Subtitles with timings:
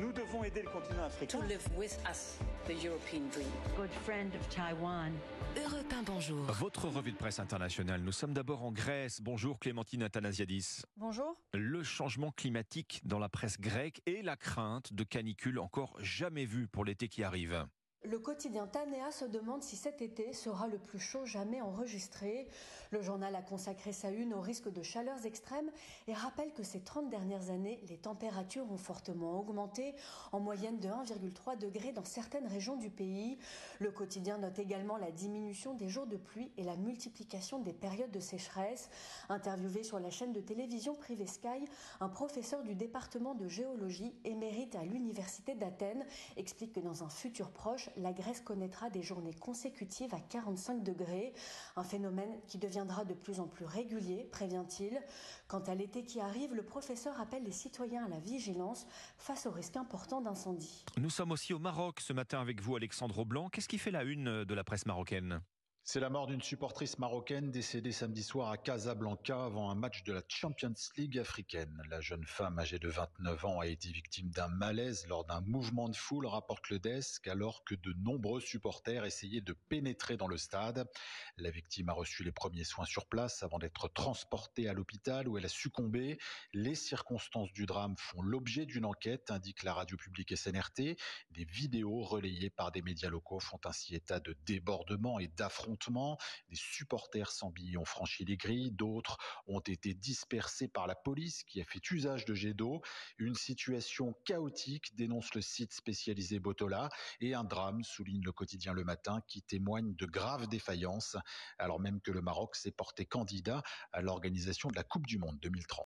[0.00, 1.38] Nous devons aider le continent africain.
[1.38, 3.48] To live with us, the European dream.
[3.76, 5.12] Good friend of Taiwan.
[5.56, 6.44] Europe 1, bonjour.
[6.52, 8.00] Votre revue de presse internationale.
[8.00, 9.20] Nous sommes d'abord en Grèce.
[9.20, 10.82] Bonjour Clémentine Athanasiadis.
[10.96, 11.36] Bonjour.
[11.52, 16.66] Le changement climatique dans la presse grecque et la crainte de canicules encore jamais vues
[16.66, 17.66] pour l'été qui arrive.
[18.06, 22.46] Le quotidien Tanea se demande si cet été sera le plus chaud jamais enregistré.
[22.90, 25.70] Le journal a consacré sa une au risque de chaleurs extrêmes
[26.06, 29.94] et rappelle que ces 30 dernières années, les températures ont fortement augmenté,
[30.32, 33.38] en moyenne de 1,3 degré dans certaines régions du pays.
[33.80, 38.10] Le quotidien note également la diminution des jours de pluie et la multiplication des périodes
[38.10, 38.90] de sécheresse.
[39.30, 41.64] Interviewé sur la chaîne de télévision privée Sky,
[42.00, 46.04] un professeur du département de géologie émérite à l'université d'Athènes
[46.36, 51.32] explique que dans un futur proche, la Grèce connaîtra des journées consécutives à 45 degrés,
[51.76, 55.00] un phénomène qui deviendra de plus en plus régulier, prévient-il.
[55.48, 58.86] Quant à l'été qui arrive, le professeur appelle les citoyens à la vigilance
[59.18, 60.84] face au risque important d'incendie.
[60.98, 63.48] Nous sommes aussi au Maroc ce matin avec vous, Alexandre Blanc.
[63.48, 65.40] Qu'est-ce qui fait la une de la presse marocaine?
[65.86, 70.14] C'est la mort d'une supportrice marocaine décédée samedi soir à Casablanca avant un match de
[70.14, 71.82] la Champions League africaine.
[71.90, 75.90] La jeune femme âgée de 29 ans a été victime d'un malaise lors d'un mouvement
[75.90, 80.38] de foule, rapporte le desk, alors que de nombreux supporters essayaient de pénétrer dans le
[80.38, 80.88] stade.
[81.36, 85.36] La victime a reçu les premiers soins sur place avant d'être transportée à l'hôpital où
[85.36, 86.18] elle a succombé.
[86.54, 90.96] Les circonstances du drame font l'objet d'une enquête, indique la radio publique SNRT.
[91.30, 95.28] Des vidéos relayées par des médias locaux font ainsi état de débordement et
[95.74, 96.18] d'affrontement
[96.50, 101.42] des supporters sans billets ont franchi les grilles, d'autres ont été dispersés par la police
[101.44, 102.80] qui a fait usage de jets d'eau.
[103.18, 106.88] Une situation chaotique dénonce le site spécialisé Botola
[107.20, 111.16] et un drame souligne le quotidien Le Matin qui témoigne de graves défaillances
[111.58, 115.38] alors même que le Maroc s'est porté candidat à l'organisation de la Coupe du Monde
[115.40, 115.82] 2030.